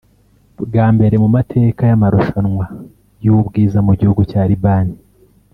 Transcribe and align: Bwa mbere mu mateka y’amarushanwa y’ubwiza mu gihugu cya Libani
Bwa 0.65 0.85
mbere 0.95 1.15
mu 1.23 1.27
mateka 1.35 1.81
y’amarushanwa 1.89 2.65
y’ubwiza 3.25 3.79
mu 3.87 3.93
gihugu 3.99 4.21
cya 4.31 4.41
Libani 4.49 4.95